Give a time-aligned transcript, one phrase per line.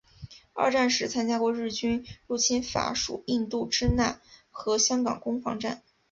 [0.53, 5.83] 二战时参加过日军入侵法属印度支那和香港攻防战。